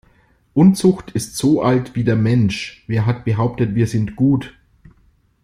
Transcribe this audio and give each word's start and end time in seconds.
Unzucht 0.55 1.11
ist 1.11 1.37
so 1.37 1.61
alt 1.61 1.93
wie 1.95 2.03
der 2.03 2.15
Mensch- 2.15 2.83
wer 2.87 3.05
hat 3.05 3.23
behauptet 3.23 3.75
wir 3.75 3.85
sind 3.85 4.15
gut? 4.15 4.55